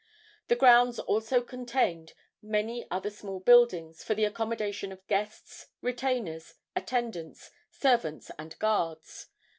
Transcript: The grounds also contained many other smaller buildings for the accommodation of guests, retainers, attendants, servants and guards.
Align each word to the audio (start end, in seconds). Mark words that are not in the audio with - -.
The 0.47 0.55
grounds 0.55 0.97
also 0.97 1.43
contained 1.43 2.13
many 2.41 2.87
other 2.89 3.11
smaller 3.11 3.39
buildings 3.41 4.03
for 4.03 4.15
the 4.15 4.25
accommodation 4.25 4.91
of 4.91 5.05
guests, 5.05 5.67
retainers, 5.79 6.55
attendants, 6.75 7.51
servants 7.69 8.31
and 8.39 8.57
guards. 8.57 9.27